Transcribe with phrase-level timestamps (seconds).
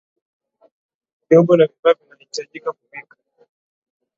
[1.29, 3.17] Vyombo na vifaa vinavyahitajika kupika